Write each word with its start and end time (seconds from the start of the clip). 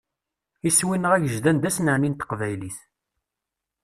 Iswi-nneɣ 0.69 1.11
agejdan 1.13 1.57
d 1.59 1.65
asnerni 1.69 2.09
n 2.09 2.13
teqbaylit. 2.15 2.77